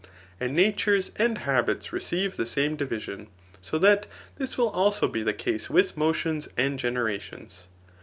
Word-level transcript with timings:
And 0.39 0.55
natures 0.55 1.11
and 1.17 1.37
habits 1.37 1.93
receive 1.93 2.35
the 2.35 2.47
same 2.47 2.75
division; 2.75 3.27
so 3.61 3.77
that 3.77 4.07
this 4.39 4.57
will 4.57 4.69
also 4.69 5.07
be 5.07 5.21
the 5.21 5.31
case 5.31 5.69
with 5.69 5.95
motions 5.95 6.47
and 6.57 6.79
generations. 6.79 7.67